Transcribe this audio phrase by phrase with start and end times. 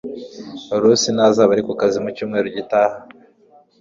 [0.81, 2.95] Lusi ntazaba ari kukazi mucyumweru gitaha